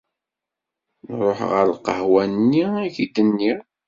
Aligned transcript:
Nruḥ 1.07 1.39
ɣer 1.51 1.65
lqahwa-nni 1.75 2.65
i 2.87 2.89
k-d-nniɣ. 2.95 3.59